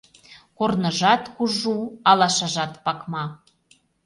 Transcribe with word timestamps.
«КОРНЫЖАТ 0.57 1.23
КУЖУ, 1.35 1.77
АЛАШАЖАТ 2.11 2.71
ПАКМА...» 2.85 3.23